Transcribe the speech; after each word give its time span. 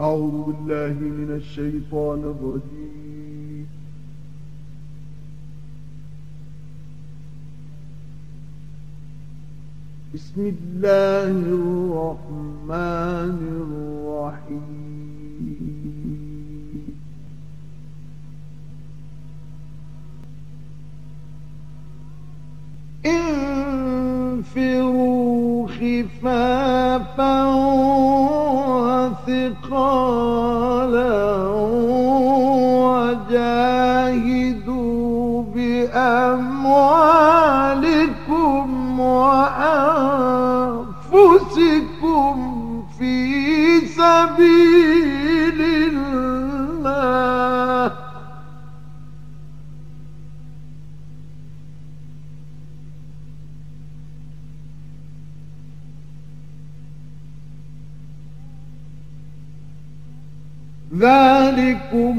أعوذ 0.00 0.42
بالله 0.46 0.94
من 0.94 1.30
الشيطان 1.42 2.18
الرجيم. 2.18 3.66
بسم 10.14 10.40
الله 10.40 11.34
الرحمن 11.58 13.38
الرحيم. 14.38 14.88
انفروا 24.46 25.66
خفافا. 25.68 27.38
وثقالا 29.28 31.18
ذلكم 60.96 62.16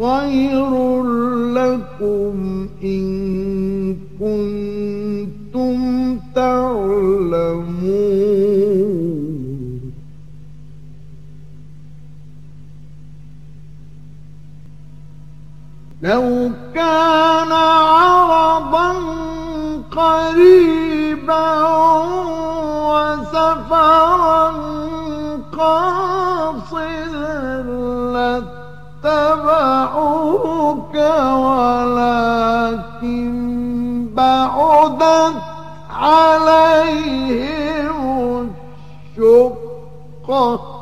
خير 0.00 1.02
لكم 1.52 2.68
إن 2.84 3.96
كنتم 4.20 5.78
تعلمون. 6.34 7.82
لو 16.02 16.50
كان 16.74 17.52
عرضا 17.52 18.21
ولكن 31.92 33.32
بعدت 34.14 35.42
عليهم 35.90 37.32
الشقة. 39.18 40.72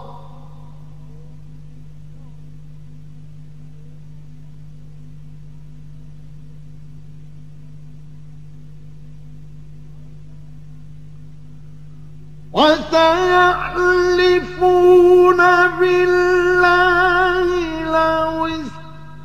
وسيحلفون 14.01 15.37
بالله 15.81 16.40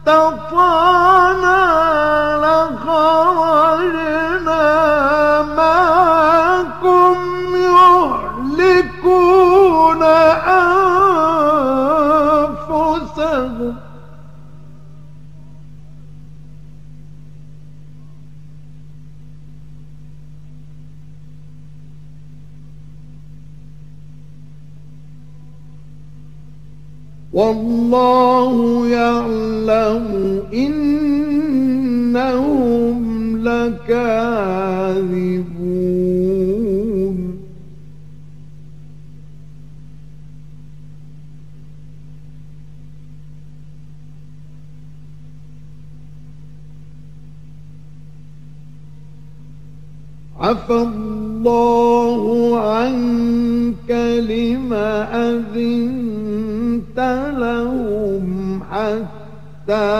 استطعنا 0.07 1.64
والله 27.35 28.87
يعلم 28.87 30.05
إنهم 30.53 32.17
لكاذبون. 33.43 34.95
عفى 50.39 50.73
الله 50.73 52.59
عنك 52.59 53.91
لما 54.29 54.89
أذنت 55.29 56.04
لهم 57.39 58.59
حتى 58.71 59.95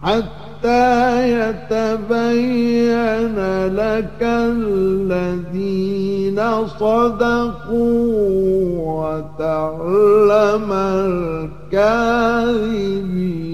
حتى 0.03 1.33
يتبين 1.33 3.39
لك 3.67 4.23
الذين 4.23 6.39
صدقوا 6.67 8.09
وتعلم 9.39 10.71
الكاذبين. 11.73 13.48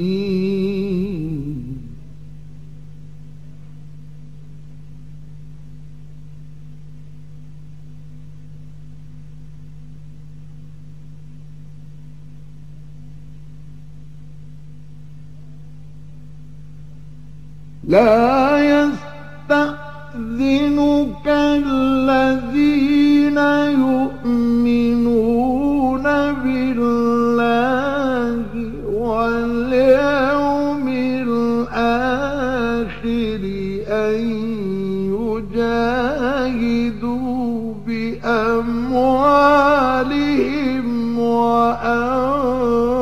لا 17.89 18.59
يستأذنك 18.65 19.77
الذين 21.65 23.39
يؤمنون 23.85 26.03
بالله 26.45 28.45
واليوم 28.93 30.87
الآخر 31.29 31.73
أن 33.89 34.21
يجاهدوا 35.55 37.75
بأموالهم 37.87 38.79
وأنفسهم 41.19 42.94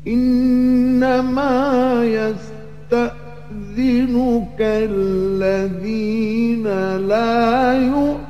إنما 0.07 1.55
يستأذنك 2.05 3.11
الذين 4.61 6.63
لا 6.97 7.73
يؤمنون 7.73 8.20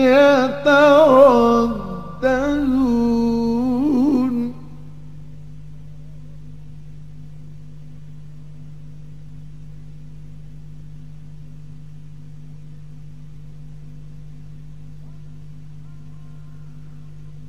يترددون. 0.00 1.90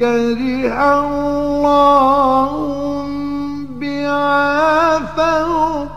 كره 0.00 0.76
الله 1.00 2.52
بعاثهم 3.80 5.88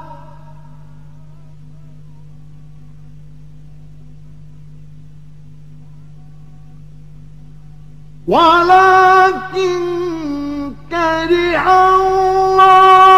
ولكن 8.28 9.82
كره 10.92 11.68
الله 11.70 13.13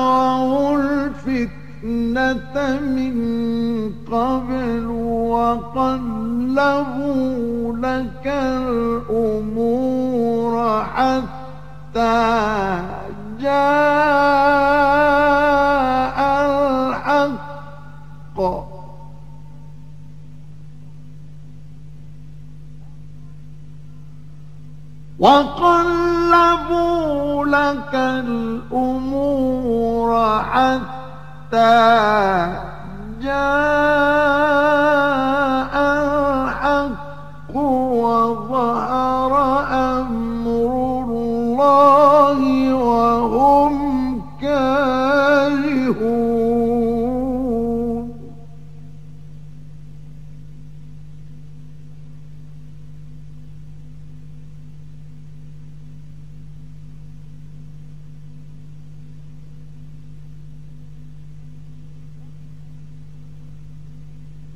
ابتغوا 0.00 0.78
الفتنة 0.78 2.56
من 2.80 3.16
قبل 4.12 4.86
وقلبوا 5.30 6.16
لك 7.76 8.26
الأمور 9.16 9.74
حتى 10.84 12.16
جاء 13.40 13.90
الحق. 16.46 17.40
وقلبوا 25.18 26.79
لك 27.50 27.94
الأمور 28.74 30.10
حتى 30.42 31.76
جاء 33.22 34.19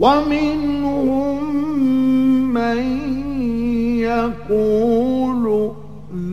ومنهم 0.05 1.41
من 2.55 2.81
يقول 3.99 5.73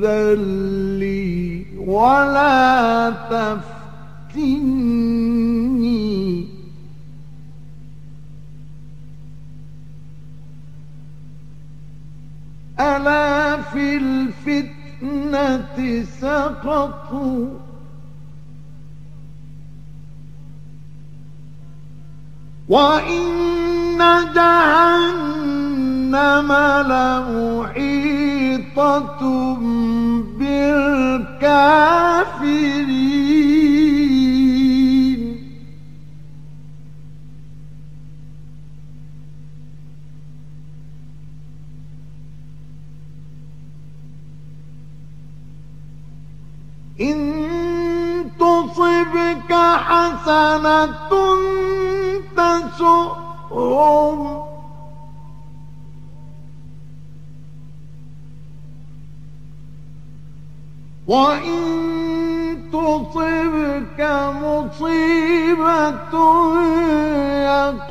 ذلي 0.02 1.66
ولا 1.88 3.10
تفتني. 3.32 4.52
ألا 12.80 13.62
في 13.62 13.98
الفتنة 13.98 15.78
سقطوا 16.22 17.71
وإن 22.72 24.00
جهنم 24.36 25.72
لمحيطة 27.68 28.32
بالكافرين 34.12 35.22
إن 47.02 47.22
تصبك 48.40 49.54
حسنة 49.76 51.41
وإن 61.12 62.72
تصبك 62.72 64.00
مصيبة 64.44 66.14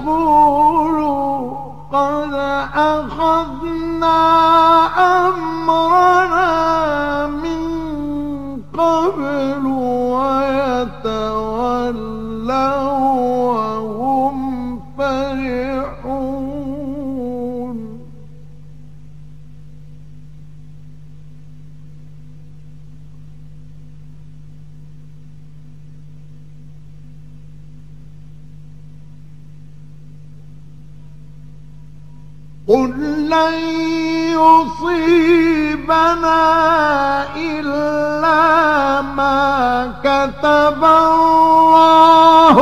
يقولوا 0.00 1.21
قد 1.93 2.35
أخذنا 2.75 4.21
أمرنا 5.29 6.47
من 7.27 7.62
قبل 8.79 9.10
قل 32.71 32.91
لن 33.29 33.55
يصيبنا 34.39 36.07
إلا 37.37 39.00
ما 39.00 39.93
كتب 40.05 40.85
الله 40.85 42.57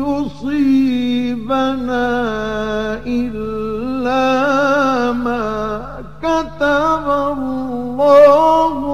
يصيبنا 0.09 1.49
كتب 6.59 7.07
الله 7.11 8.88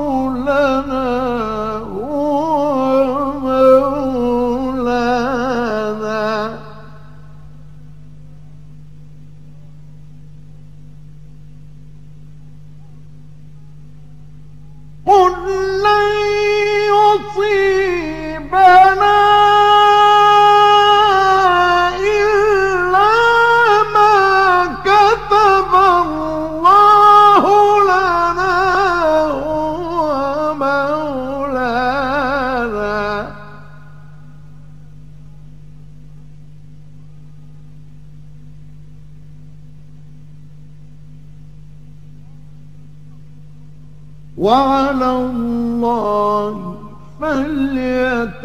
وعلى 44.44 45.10
الله 45.10 46.76
فليتوكل 47.20 48.42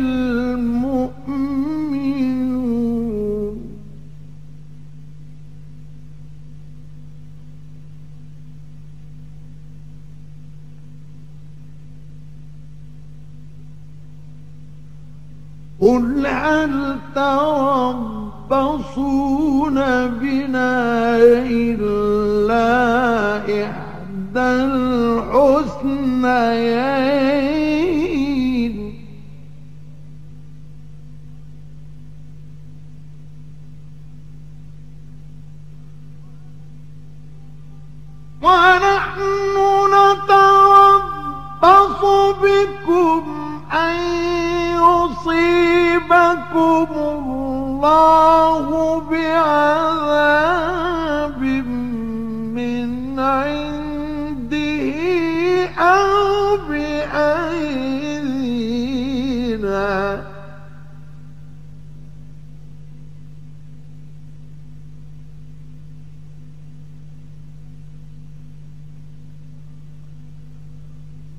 المؤمنون. 0.00 0.85
قل 15.86 16.26
هل 16.26 16.96
تربصون 18.50 18.94
بنا 20.06 21.16
إلا 21.46 22.66
إحدى 23.38 24.40
الحسنيين؟ 24.64 25.86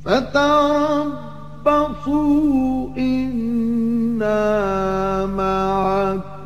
فتربصوا 0.07 1.67
إنا 2.97 4.35
معكم. 5.25 6.36